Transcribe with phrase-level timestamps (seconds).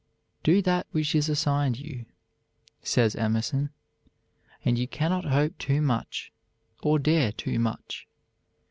[0.41, 2.07] "Do that which is assigned you,"
[2.81, 3.69] says Emerson,
[4.65, 6.31] "and you cannot hope too much
[6.81, 8.07] or dare too much.